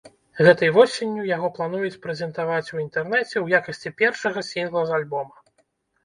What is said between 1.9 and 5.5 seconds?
прэзентаваць у інтэрнэце ў якасці першага сінгла з альбома.